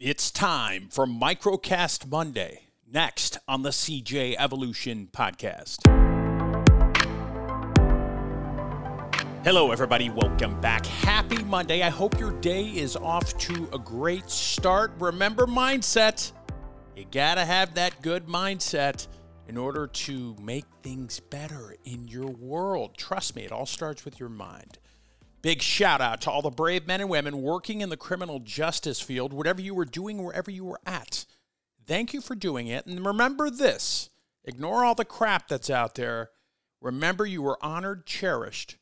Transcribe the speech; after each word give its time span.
It's 0.00 0.30
time 0.30 0.90
for 0.92 1.06
Microcast 1.06 2.08
Monday, 2.08 2.68
next 2.88 3.36
on 3.48 3.62
the 3.62 3.70
CJ 3.70 4.36
Evolution 4.38 5.08
podcast. 5.10 5.84
Hello, 9.42 9.72
everybody. 9.72 10.08
Welcome 10.08 10.60
back. 10.60 10.86
Happy 10.86 11.42
Monday. 11.42 11.82
I 11.82 11.88
hope 11.88 12.20
your 12.20 12.30
day 12.30 12.66
is 12.66 12.94
off 12.94 13.36
to 13.38 13.68
a 13.72 13.78
great 13.80 14.30
start. 14.30 14.92
Remember, 15.00 15.46
mindset. 15.46 16.30
You 16.94 17.04
got 17.10 17.34
to 17.34 17.44
have 17.44 17.74
that 17.74 18.00
good 18.00 18.26
mindset 18.28 19.08
in 19.48 19.56
order 19.56 19.88
to 19.88 20.36
make 20.40 20.66
things 20.84 21.18
better 21.18 21.74
in 21.84 22.06
your 22.06 22.30
world. 22.30 22.96
Trust 22.96 23.34
me, 23.34 23.42
it 23.42 23.50
all 23.50 23.66
starts 23.66 24.04
with 24.04 24.20
your 24.20 24.28
mind. 24.28 24.78
Big 25.40 25.62
shout 25.62 26.00
out 26.00 26.20
to 26.22 26.30
all 26.30 26.42
the 26.42 26.50
brave 26.50 26.86
men 26.86 27.00
and 27.00 27.10
women 27.10 27.42
working 27.42 27.80
in 27.80 27.90
the 27.90 27.96
criminal 27.96 28.40
justice 28.40 29.00
field, 29.00 29.32
whatever 29.32 29.60
you 29.60 29.74
were 29.74 29.84
doing, 29.84 30.22
wherever 30.22 30.50
you 30.50 30.64
were 30.64 30.80
at. 30.84 31.26
Thank 31.86 32.12
you 32.12 32.20
for 32.20 32.34
doing 32.34 32.66
it. 32.66 32.86
And 32.86 33.06
remember 33.06 33.48
this 33.50 34.10
ignore 34.44 34.84
all 34.84 34.94
the 34.94 35.04
crap 35.04 35.48
that's 35.48 35.70
out 35.70 35.94
there. 35.94 36.30
Remember, 36.80 37.26
you 37.26 37.42
were 37.42 37.58
honored, 37.60 38.06
cherished, 38.06 38.76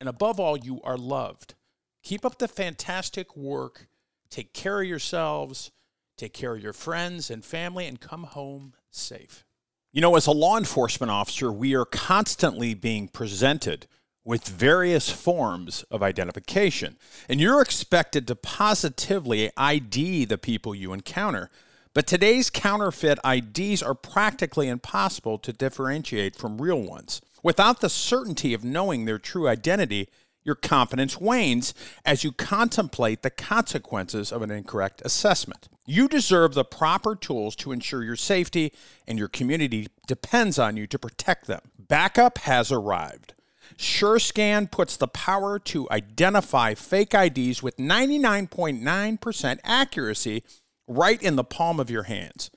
and 0.00 0.08
above 0.08 0.38
all, 0.38 0.56
you 0.56 0.80
are 0.82 0.98
loved. 0.98 1.54
Keep 2.02 2.24
up 2.24 2.38
the 2.38 2.48
fantastic 2.48 3.36
work. 3.36 3.88
Take 4.30 4.52
care 4.52 4.82
of 4.82 4.88
yourselves, 4.88 5.70
take 6.16 6.34
care 6.34 6.54
of 6.54 6.62
your 6.62 6.74
friends 6.74 7.30
and 7.30 7.44
family, 7.44 7.86
and 7.86 8.00
come 8.00 8.24
home 8.24 8.74
safe. 8.90 9.44
You 9.92 10.02
know, 10.02 10.16
as 10.16 10.26
a 10.26 10.32
law 10.32 10.58
enforcement 10.58 11.10
officer, 11.10 11.50
we 11.50 11.74
are 11.74 11.86
constantly 11.86 12.74
being 12.74 13.08
presented 13.08 13.86
with 14.28 14.46
various 14.46 15.08
forms 15.08 15.84
of 15.90 16.02
identification. 16.02 16.98
And 17.30 17.40
you're 17.40 17.62
expected 17.62 18.26
to 18.26 18.36
positively 18.36 19.50
ID 19.56 20.26
the 20.26 20.36
people 20.36 20.74
you 20.74 20.92
encounter. 20.92 21.48
But 21.94 22.06
today's 22.06 22.50
counterfeit 22.50 23.18
IDs 23.24 23.82
are 23.82 23.94
practically 23.94 24.68
impossible 24.68 25.38
to 25.38 25.50
differentiate 25.54 26.36
from 26.36 26.60
real 26.60 26.82
ones. 26.82 27.22
Without 27.42 27.80
the 27.80 27.88
certainty 27.88 28.52
of 28.52 28.62
knowing 28.62 29.06
their 29.06 29.18
true 29.18 29.48
identity, 29.48 30.10
your 30.44 30.56
confidence 30.56 31.18
wanes 31.18 31.72
as 32.04 32.22
you 32.22 32.30
contemplate 32.30 33.22
the 33.22 33.30
consequences 33.30 34.30
of 34.30 34.42
an 34.42 34.50
incorrect 34.50 35.00
assessment. 35.06 35.70
You 35.86 36.06
deserve 36.06 36.52
the 36.52 36.66
proper 36.66 37.16
tools 37.16 37.56
to 37.56 37.72
ensure 37.72 38.04
your 38.04 38.14
safety, 38.14 38.74
and 39.06 39.18
your 39.18 39.28
community 39.28 39.86
depends 40.06 40.58
on 40.58 40.76
you 40.76 40.86
to 40.88 40.98
protect 40.98 41.46
them. 41.46 41.62
Backup 41.78 42.36
has 42.38 42.70
arrived. 42.70 43.32
SureScan 43.76 44.70
puts 44.70 44.96
the 44.96 45.08
power 45.08 45.58
to 45.60 45.88
identify 45.90 46.74
fake 46.74 47.14
IDs 47.14 47.62
with 47.62 47.76
99.9% 47.76 49.58
accuracy 49.64 50.42
right 50.86 51.22
in 51.22 51.36
the 51.36 51.44
palm 51.44 51.78
of 51.78 51.90
your 51.90 52.04
hands. 52.04 52.50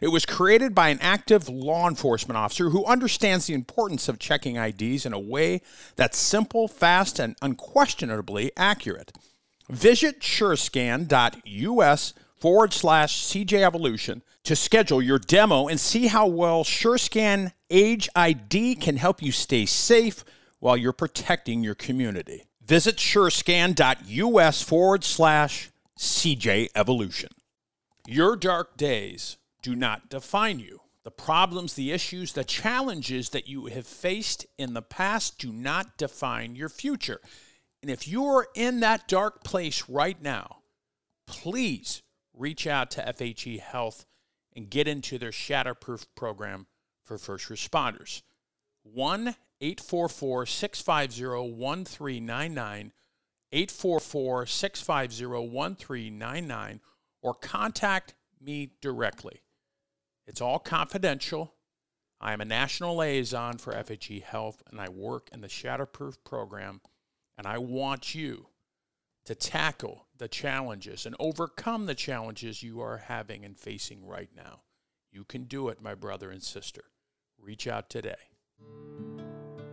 It 0.00 0.08
was 0.08 0.26
created 0.26 0.74
by 0.74 0.90
an 0.90 0.98
active 1.00 1.48
law 1.48 1.88
enforcement 1.88 2.36
officer 2.36 2.70
who 2.70 2.84
understands 2.84 3.46
the 3.46 3.54
importance 3.54 4.08
of 4.08 4.18
checking 4.18 4.56
IDs 4.56 5.06
in 5.06 5.12
a 5.12 5.18
way 5.18 5.62
that's 5.96 6.18
simple, 6.18 6.68
fast, 6.68 7.18
and 7.18 7.36
unquestionably 7.42 8.52
accurate. 8.56 9.12
Visit 9.68 10.20
surescan.us 10.20 12.14
forward 12.38 12.72
slash 12.72 13.24
CJ 13.24 13.62
Evolution 13.62 14.22
to 14.44 14.54
schedule 14.54 15.02
your 15.02 15.18
demo 15.18 15.66
and 15.66 15.80
see 15.80 16.06
how 16.06 16.26
well 16.26 16.64
SureScan 16.64 17.52
Age 17.70 18.08
ID 18.16 18.76
can 18.76 18.96
help 18.96 19.22
you 19.22 19.32
stay 19.32 19.66
safe 19.66 20.24
while 20.60 20.76
you're 20.76 20.92
protecting 20.92 21.62
your 21.62 21.74
community. 21.74 22.44
Visit 22.64 22.96
surescan.us 22.96 24.62
forward 24.62 25.04
slash 25.04 25.70
CJ 25.98 26.68
Evolution. 26.74 27.30
Your 28.06 28.36
dark 28.36 28.76
days 28.76 29.36
do 29.62 29.74
not 29.74 30.08
define 30.08 30.58
you. 30.58 30.80
The 31.04 31.10
problems, 31.10 31.74
the 31.74 31.92
issues, 31.92 32.32
the 32.32 32.44
challenges 32.44 33.30
that 33.30 33.48
you 33.48 33.66
have 33.66 33.86
faced 33.86 34.46
in 34.58 34.74
the 34.74 34.82
past 34.82 35.38
do 35.38 35.52
not 35.52 35.96
define 35.96 36.54
your 36.54 36.68
future. 36.68 37.20
And 37.80 37.90
if 37.90 38.06
you 38.06 38.26
are 38.26 38.48
in 38.54 38.80
that 38.80 39.08
dark 39.08 39.44
place 39.44 39.88
right 39.88 40.20
now, 40.20 40.58
please 41.26 42.02
reach 42.34 42.66
out 42.66 42.90
to 42.92 43.02
FHE 43.02 43.60
Health 43.60 44.04
and 44.54 44.68
get 44.68 44.88
into 44.88 45.18
their 45.18 45.30
Shatterproof 45.30 46.06
program 46.14 46.66
for 47.04 47.16
first 47.16 47.48
responders. 47.48 48.22
1 48.82 49.34
844 49.60 50.46
650 50.46 51.24
1399, 51.24 52.92
844 53.52 54.46
650 54.46 55.26
1399, 55.26 56.80
or 57.22 57.34
contact 57.34 58.14
me 58.40 58.70
directly. 58.80 59.42
It's 60.26 60.40
all 60.40 60.58
confidential. 60.58 61.54
I 62.20 62.32
am 62.32 62.40
a 62.40 62.44
national 62.44 62.96
liaison 62.96 63.58
for 63.58 63.72
FHE 63.72 64.22
Health 64.22 64.62
and 64.70 64.80
I 64.80 64.88
work 64.88 65.30
in 65.32 65.40
the 65.40 65.48
Shatterproof 65.48 66.18
program. 66.24 66.80
And 67.36 67.46
I 67.46 67.58
want 67.58 68.16
you 68.16 68.48
to 69.24 69.34
tackle 69.34 70.06
the 70.16 70.26
challenges 70.26 71.06
and 71.06 71.14
overcome 71.20 71.86
the 71.86 71.94
challenges 71.94 72.62
you 72.62 72.80
are 72.80 72.98
having 72.98 73.44
and 73.44 73.56
facing 73.56 74.04
right 74.04 74.30
now. 74.34 74.62
You 75.12 75.24
can 75.24 75.44
do 75.44 75.68
it, 75.68 75.80
my 75.80 75.94
brother 75.94 76.30
and 76.30 76.42
sister. 76.42 76.84
Reach 77.38 77.68
out 77.68 77.88
today. 77.88 78.16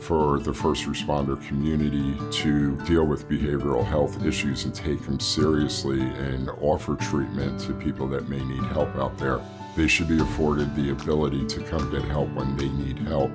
for 0.00 0.40
the 0.40 0.52
first 0.52 0.84
responder 0.84 1.40
community 1.46 2.16
to 2.30 2.74
deal 2.86 3.06
with 3.06 3.28
behavioral 3.28 3.84
health 3.84 4.24
issues 4.24 4.64
and 4.64 4.74
take 4.74 5.02
them 5.02 5.20
seriously 5.20 6.00
and 6.00 6.48
offer 6.60 6.96
treatment 6.96 7.60
to 7.60 7.74
people 7.74 8.08
that 8.08 8.28
may 8.28 8.42
need 8.44 8.64
help 8.72 8.94
out 8.96 9.16
there. 9.18 9.40
They 9.76 9.86
should 9.86 10.08
be 10.08 10.20
afforded 10.20 10.74
the 10.74 10.90
ability 10.90 11.46
to 11.46 11.62
come 11.62 11.90
get 11.90 12.02
help 12.04 12.28
when 12.32 12.56
they 12.56 12.68
need 12.68 12.98
help. 13.00 13.30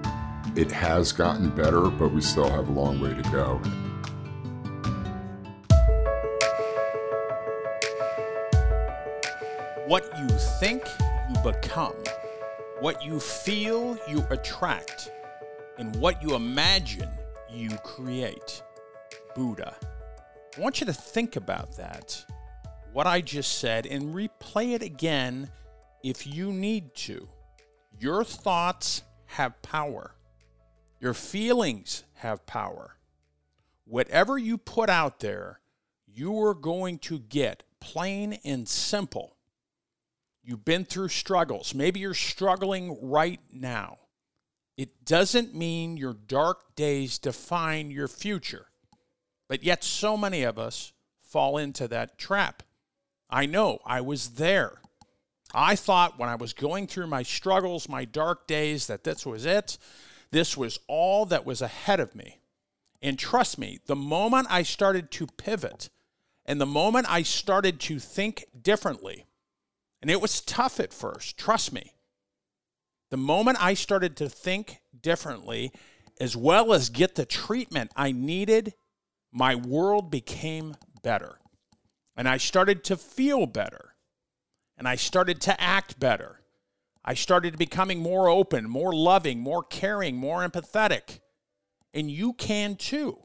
It 0.55 0.71
has 0.71 1.11
gotten 1.11 1.49
better, 1.49 1.89
but 1.89 2.11
we 2.11 2.21
still 2.21 2.49
have 2.49 2.67
a 2.67 2.71
long 2.71 2.99
way 2.99 3.13
to 3.13 3.21
go. 3.31 3.61
What 9.87 10.03
you 10.17 10.27
think, 10.59 10.83
you 11.29 11.51
become. 11.51 11.93
What 12.79 13.05
you 13.05 13.19
feel, 13.19 13.97
you 14.09 14.25
attract. 14.31 15.11
And 15.77 15.95
what 15.97 16.23
you 16.23 16.35
imagine, 16.35 17.09
you 17.49 17.69
create. 17.83 18.63
Buddha. 19.35 19.75
I 20.55 20.61
want 20.61 20.79
you 20.79 20.85
to 20.85 20.93
think 20.93 21.35
about 21.35 21.75
that, 21.75 22.25
what 22.93 23.07
I 23.07 23.19
just 23.19 23.59
said, 23.59 23.85
and 23.85 24.15
replay 24.15 24.73
it 24.73 24.81
again 24.81 25.49
if 26.01 26.25
you 26.25 26.53
need 26.53 26.95
to. 26.95 27.27
Your 27.99 28.23
thoughts 28.23 29.03
have 29.25 29.61
power, 29.61 30.15
your 31.01 31.13
feelings 31.13 32.05
have 32.15 32.45
power. 32.45 32.95
Whatever 33.83 34.37
you 34.37 34.57
put 34.57 34.89
out 34.89 35.19
there, 35.19 35.59
you 36.07 36.41
are 36.41 36.55
going 36.55 36.97
to 36.99 37.19
get 37.19 37.63
plain 37.79 38.39
and 38.43 38.67
simple. 38.67 39.35
You've 40.43 40.65
been 40.65 40.85
through 40.85 41.09
struggles. 41.09 41.75
Maybe 41.75 41.99
you're 41.99 42.13
struggling 42.13 42.97
right 43.01 43.41
now. 43.51 43.97
It 44.77 45.05
doesn't 45.05 45.55
mean 45.55 45.97
your 45.97 46.13
dark 46.13 46.75
days 46.75 47.17
define 47.17 47.91
your 47.91 48.07
future. 48.07 48.67
But 49.47 49.63
yet, 49.63 49.83
so 49.83 50.17
many 50.17 50.43
of 50.43 50.59
us 50.59 50.91
fall 51.21 51.57
into 51.57 51.87
that 51.87 52.17
trap. 52.17 52.63
I 53.29 53.45
know, 53.45 53.79
I 53.85 54.01
was 54.01 54.31
there. 54.31 54.81
I 55.53 55.75
thought 55.75 56.19
when 56.19 56.29
I 56.29 56.35
was 56.35 56.53
going 56.53 56.87
through 56.87 57.07
my 57.07 57.23
struggles, 57.23 57.87
my 57.87 58.05
dark 58.05 58.47
days, 58.47 58.87
that 58.87 59.03
this 59.03 59.25
was 59.25 59.45
it. 59.45 59.77
This 60.31 60.57
was 60.57 60.79
all 60.87 61.25
that 61.27 61.45
was 61.45 61.61
ahead 61.61 61.99
of 61.99 62.15
me. 62.15 62.39
And 63.01 63.17
trust 63.17 63.57
me, 63.57 63.79
the 63.85 63.95
moment 63.95 64.47
I 64.49 64.63
started 64.63 65.11
to 65.11 65.27
pivot 65.27 65.89
and 66.45 66.59
the 66.59 66.65
moment 66.65 67.07
I 67.09 67.23
started 67.23 67.79
to 67.81 67.99
think 67.99 68.45
differently, 68.61 69.25
and 70.01 70.11
it 70.11 70.21
was 70.21 70.41
tough 70.41 70.79
at 70.79 70.93
first, 70.93 71.37
trust 71.37 71.71
me. 71.71 71.94
The 73.15 73.21
moment 73.21 73.63
I 73.63 73.75
started 73.75 74.17
to 74.17 74.27
think 74.27 74.81
differently, 75.01 75.71
as 76.19 76.35
well 76.35 76.73
as 76.73 76.89
get 76.89 77.15
the 77.15 77.25
treatment 77.25 77.93
I 77.95 78.11
needed, 78.11 78.73
my 79.31 79.55
world 79.55 80.11
became 80.11 80.75
better. 81.01 81.39
And 82.17 82.27
I 82.27 82.35
started 82.35 82.83
to 82.83 82.97
feel 82.97 83.45
better. 83.45 83.95
And 84.77 84.85
I 84.85 84.97
started 84.97 85.39
to 85.43 85.61
act 85.61 85.97
better. 85.97 86.41
I 87.05 87.13
started 87.13 87.57
becoming 87.57 87.99
more 87.99 88.27
open, 88.27 88.69
more 88.69 88.93
loving, 88.93 89.39
more 89.39 89.63
caring, 89.63 90.17
more 90.17 90.45
empathetic. 90.45 91.21
And 91.93 92.11
you 92.11 92.33
can 92.33 92.75
too. 92.75 93.19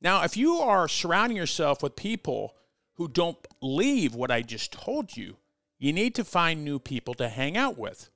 Now, 0.00 0.24
if 0.24 0.38
you 0.38 0.54
are 0.54 0.88
surrounding 0.88 1.36
yourself 1.36 1.82
with 1.82 1.96
people 1.96 2.54
who 2.94 3.08
don't 3.08 3.36
believe 3.60 4.14
what 4.14 4.30
I 4.30 4.40
just 4.40 4.72
told 4.72 5.18
you, 5.18 5.36
you 5.78 5.92
need 5.92 6.14
to 6.14 6.24
find 6.24 6.64
new 6.64 6.78
people 6.78 7.12
to 7.12 7.28
hang 7.28 7.58
out 7.58 7.76
with. 7.76 8.08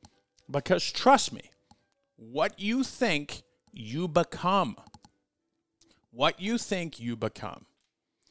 Because 0.50 0.90
trust 0.90 1.32
me, 1.32 1.50
what 2.16 2.58
you 2.58 2.82
think, 2.82 3.42
you 3.72 4.08
become. 4.08 4.76
What 6.10 6.40
you 6.40 6.58
think, 6.58 6.98
you 6.98 7.16
become. 7.16 7.66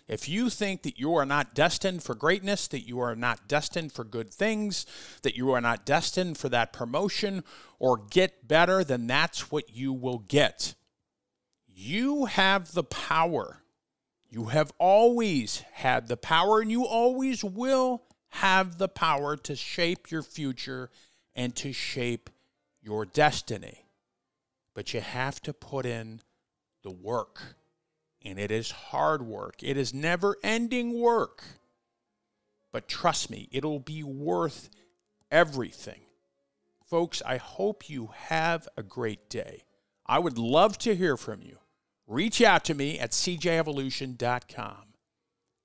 If 0.07 0.29
you 0.29 0.49
think 0.49 0.83
that 0.83 0.97
you 0.97 1.15
are 1.15 1.25
not 1.25 1.53
destined 1.53 2.01
for 2.01 2.15
greatness, 2.15 2.67
that 2.69 2.87
you 2.87 2.99
are 2.99 3.15
not 3.15 3.47
destined 3.47 3.91
for 3.91 4.05
good 4.05 4.33
things, 4.33 4.85
that 5.21 5.35
you 5.35 5.51
are 5.51 5.59
not 5.59 5.85
destined 5.85 6.37
for 6.37 6.47
that 6.49 6.71
promotion 6.71 7.43
or 7.77 7.97
get 7.97 8.47
better, 8.47 8.83
then 8.83 9.05
that's 9.05 9.51
what 9.51 9.75
you 9.75 9.91
will 9.91 10.19
get. 10.19 10.75
You 11.67 12.25
have 12.25 12.71
the 12.71 12.85
power. 12.85 13.63
You 14.29 14.45
have 14.45 14.71
always 14.79 15.63
had 15.73 16.07
the 16.07 16.17
power, 16.17 16.61
and 16.61 16.71
you 16.71 16.85
always 16.85 17.43
will 17.43 18.03
have 18.29 18.77
the 18.77 18.89
power 18.89 19.35
to 19.37 19.55
shape 19.55 20.09
your 20.09 20.23
future 20.23 20.89
and 21.37 21.55
to 21.55 21.71
shape 21.71 22.29
your 22.81 23.05
destiny. 23.05 23.85
But 24.73 24.93
you 24.93 24.99
have 24.99 25.39
to 25.43 25.53
put 25.53 25.85
in 25.85 26.19
the 26.83 26.91
work 26.91 27.55
and 28.23 28.37
it 28.39 28.51
is 28.51 28.71
hard 28.71 29.21
work. 29.21 29.55
It 29.61 29.77
is 29.77 29.93
never 29.93 30.35
ending 30.43 30.99
work. 30.99 31.43
But 32.73 32.87
trust 32.89 33.29
me, 33.29 33.47
it'll 33.51 33.79
be 33.79 34.03
worth 34.03 34.69
everything. 35.31 36.01
Folks, 36.85 37.21
I 37.25 37.37
hope 37.37 37.89
you 37.89 38.09
have 38.13 38.67
a 38.75 38.83
great 38.83 39.29
day. 39.29 39.63
I 40.05 40.19
would 40.19 40.37
love 40.37 40.77
to 40.79 40.95
hear 40.95 41.15
from 41.15 41.41
you. 41.41 41.57
Reach 42.05 42.41
out 42.41 42.65
to 42.65 42.73
me 42.73 42.99
at 42.99 43.11
cjevolution.com. 43.11 44.75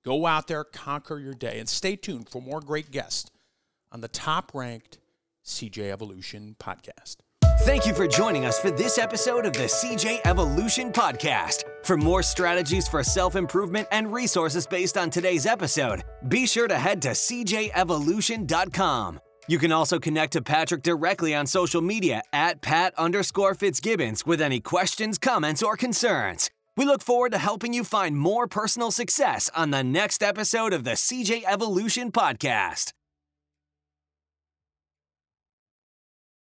Go 0.05 0.27
out 0.27 0.49
there, 0.49 0.65
conquer 0.65 1.19
your 1.19 1.35
day, 1.35 1.59
and 1.59 1.69
stay 1.69 1.95
tuned 1.95 2.29
for 2.29 2.43
more 2.43 2.61
great 2.61 2.91
guests 2.91 3.31
on 3.93 4.01
the 4.01 4.09
top 4.09 4.53
ranked 4.53 4.99
CJ 5.45 5.91
Evolution 5.91 6.57
podcast. 6.59 7.17
Thank 7.61 7.87
you 7.87 7.95
for 7.95 8.09
joining 8.09 8.45
us 8.45 8.59
for 8.59 8.73
this 8.73 8.99
episode 8.99 9.47
of 9.47 9.53
the 9.53 9.65
CJ 9.65 10.21
Evolution 10.25 10.91
Podcast. 10.91 11.65
For 11.85 11.97
more 11.97 12.23
strategies 12.23 12.89
for 12.89 13.05
self 13.05 13.37
improvement 13.37 13.87
and 13.93 14.13
resources 14.13 14.67
based 14.67 14.97
on 14.97 15.11
today's 15.11 15.47
episode, 15.47 16.03
be 16.29 16.47
sure 16.47 16.67
to 16.67 16.79
head 16.79 17.03
to 17.03 17.11
cjevolution.com. 17.11 19.21
You 19.49 19.59
can 19.59 19.73
also 19.73 19.99
connect 19.99 20.35
to 20.35 20.43
Patrick 20.43 20.83
directly 20.83 21.35
on 21.35 21.47
social 21.47 21.83
media 21.83 22.23
at 22.33 22.63
Pat 22.63 22.95
underscore 22.97 23.55
Fitzgibbons 23.55 24.25
with 24.25 24.41
any 24.41 24.61
questions, 24.61 25.19
comments, 25.19 25.63
or 25.63 25.77
concerns. 25.77 26.51
We 26.77 26.85
look 26.85 27.03
forward 27.03 27.33
to 27.33 27.39
helping 27.39 27.75
you 27.75 27.85
find 27.85 28.17
more 28.17 28.47
personal 28.47 28.91
success 28.91 29.51
on 29.55 29.71
the 29.71 29.85
next 29.85 30.23
episode 30.23 30.73
of 30.73 30.85
the 30.85 30.93
CJ 30.93 31.43
Evolution 31.47 32.13
Podcast. 32.13 32.93